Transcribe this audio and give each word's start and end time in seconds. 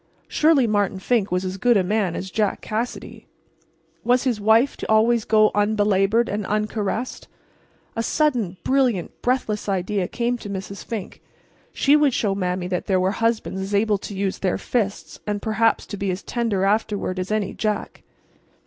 Surely 0.27 0.65
Martin 0.65 0.97
Fink 0.97 1.31
was 1.31 1.45
as 1.45 1.57
good 1.57 1.77
a 1.77 1.83
man 1.83 2.15
as 2.15 2.31
Jack 2.31 2.59
Cassidy. 2.61 3.27
Was 4.03 4.23
his 4.23 4.41
wife 4.41 4.75
to 4.77 4.87
go 4.87 4.91
always 4.91 5.27
unbelabored 5.27 6.27
and 6.27 6.43
uncaressed? 6.47 7.27
A 7.95 8.01
sudden, 8.01 8.57
brilliant, 8.63 9.21
breathless 9.21 9.69
idea 9.69 10.07
came 10.07 10.39
to 10.39 10.49
Mrs. 10.49 10.83
Fink. 10.83 11.21
She 11.71 11.95
would 11.95 12.15
show 12.15 12.33
Mame 12.33 12.69
that 12.69 12.87
there 12.87 12.99
were 12.99 13.11
husbands 13.11 13.61
as 13.61 13.75
able 13.75 13.99
to 13.99 14.15
use 14.15 14.39
their 14.39 14.57
fists 14.57 15.19
and 15.27 15.39
perhaps 15.39 15.85
to 15.85 15.97
be 15.97 16.09
as 16.09 16.23
tender 16.23 16.65
afterward 16.65 17.19
as 17.19 17.31
any 17.31 17.53
Jack. 17.53 18.01